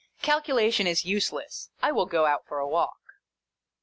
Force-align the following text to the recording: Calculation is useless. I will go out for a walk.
Calculation 0.23 0.87
is 0.87 1.05
useless. 1.05 1.69
I 1.79 1.91
will 1.91 2.07
go 2.07 2.25
out 2.25 2.47
for 2.47 2.57
a 2.57 2.67
walk. 2.67 2.97